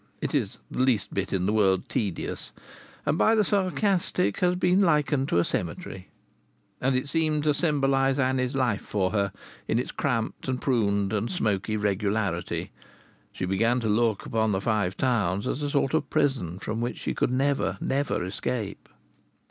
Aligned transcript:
It 0.19 0.33
is 0.33 0.57
the 0.71 0.81
least 0.81 1.13
bit 1.13 1.31
in 1.31 1.45
the 1.45 1.53
world 1.53 1.87
tedious, 1.87 2.51
and 3.05 3.19
by 3.19 3.35
the 3.35 3.43
sarcastic 3.43 4.39
has 4.39 4.55
been 4.55 4.81
likened 4.81 5.29
to 5.29 5.37
a 5.37 5.43
cemetery. 5.43 6.07
And 6.81 6.95
it 6.95 7.07
seemed 7.07 7.43
to 7.43 7.53
symbolize 7.53 8.17
Annie's 8.17 8.55
life 8.55 8.81
for 8.81 9.11
her, 9.11 9.31
in 9.67 9.77
its 9.77 9.91
cramped 9.91 10.47
and 10.47 10.59
pruned 10.59 11.13
and 11.13 11.29
smoky 11.31 11.77
regularity. 11.77 12.71
She 13.31 13.45
began 13.45 13.79
to 13.81 13.89
look 13.89 14.25
upon 14.25 14.53
the 14.53 14.59
Five 14.61 14.97
Towns 14.97 15.45
as 15.45 15.61
a 15.61 15.69
sort 15.69 15.93
of 15.93 16.09
prison 16.09 16.57
from 16.57 16.81
which 16.81 16.97
she 16.97 17.13
could 17.13 17.29
never, 17.31 17.77
never 17.79 18.23
escape. 18.23 18.89